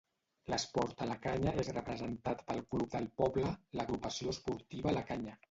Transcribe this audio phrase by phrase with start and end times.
[0.51, 5.39] L'esport a la Canya és representat pel club del poble, l'Agrupació Esportiva La Canya.